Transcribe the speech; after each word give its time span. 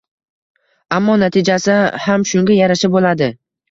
ammo 0.97 1.19
natijasi 1.25 1.79
ham 2.09 2.29
shunga 2.35 2.61
yarasha 2.63 2.95
bo‘ladi». 2.99 3.35